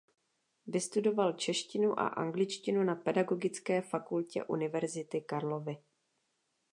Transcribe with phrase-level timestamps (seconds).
[0.67, 5.77] Vystudoval češtinu a angličtinu na Pedagogické fakultě Univerzity Karlovy.